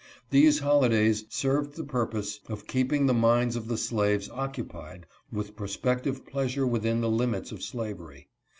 [0.31, 6.25] These holidays served the purpose of keeping the minds of the slaves occupied with prospective
[6.25, 8.27] pleasure within the limits of slavery.